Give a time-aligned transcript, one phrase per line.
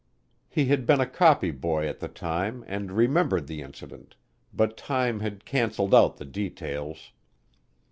[0.49, 4.15] He had been a copy boy at the time and remembered the incident,
[4.51, 7.11] but time had canceled out the details.